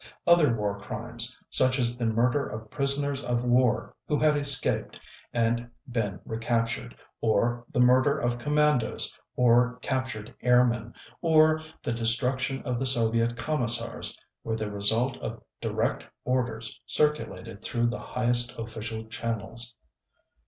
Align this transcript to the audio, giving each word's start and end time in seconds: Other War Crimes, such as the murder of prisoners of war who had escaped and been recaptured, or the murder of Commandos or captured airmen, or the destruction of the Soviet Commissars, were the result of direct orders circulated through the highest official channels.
Other 0.25 0.51
War 0.55 0.79
Crimes, 0.79 1.37
such 1.51 1.77
as 1.77 1.95
the 1.95 2.07
murder 2.07 2.47
of 2.49 2.71
prisoners 2.71 3.21
of 3.21 3.43
war 3.43 3.93
who 4.07 4.17
had 4.17 4.35
escaped 4.35 4.99
and 5.31 5.69
been 5.87 6.19
recaptured, 6.25 6.95
or 7.21 7.65
the 7.71 7.79
murder 7.81 8.17
of 8.17 8.39
Commandos 8.39 9.19
or 9.35 9.77
captured 9.83 10.33
airmen, 10.41 10.95
or 11.21 11.61
the 11.83 11.93
destruction 11.93 12.63
of 12.63 12.79
the 12.79 12.87
Soviet 12.87 13.37
Commissars, 13.37 14.17
were 14.43 14.55
the 14.55 14.71
result 14.71 15.17
of 15.17 15.39
direct 15.61 16.07
orders 16.25 16.81
circulated 16.87 17.61
through 17.61 17.85
the 17.85 17.99
highest 17.99 18.57
official 18.57 19.05
channels. 19.05 19.75